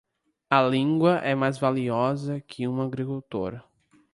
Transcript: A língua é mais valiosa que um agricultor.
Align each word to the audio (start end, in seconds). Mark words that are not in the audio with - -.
A 0.49 0.59
língua 0.63 1.19
é 1.19 1.35
mais 1.35 1.59
valiosa 1.59 2.41
que 2.41 2.67
um 2.67 2.81
agricultor. 2.81 3.63